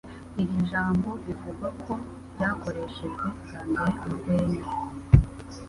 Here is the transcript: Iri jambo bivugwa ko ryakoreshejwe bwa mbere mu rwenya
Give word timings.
Iri 0.41 0.57
jambo 0.71 1.09
bivugwa 1.25 1.67
ko 1.83 1.93
ryakoreshejwe 2.33 3.25
bwa 3.43 3.61
mbere 3.71 3.87
mu 3.99 4.07
rwenya 4.17 4.61